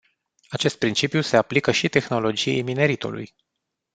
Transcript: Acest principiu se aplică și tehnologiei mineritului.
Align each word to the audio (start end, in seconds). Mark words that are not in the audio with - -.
Acest 0.49 0.77
principiu 0.77 1.21
se 1.21 1.37
aplică 1.37 1.71
și 1.71 1.89
tehnologiei 1.89 2.61
mineritului. 2.61 3.35